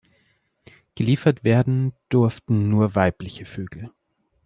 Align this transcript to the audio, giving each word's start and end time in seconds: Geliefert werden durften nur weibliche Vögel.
Geliefert 0.95 1.43
werden 1.43 1.93
durften 2.09 2.69
nur 2.69 2.95
weibliche 2.95 3.45
Vögel. 3.45 3.91